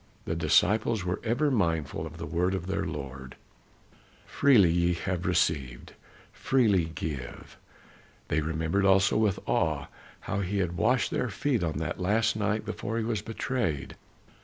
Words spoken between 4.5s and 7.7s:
ye have received, freely give."